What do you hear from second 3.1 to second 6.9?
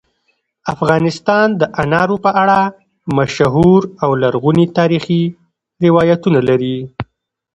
مشهور او لرغوني تاریخی روایتونه لري.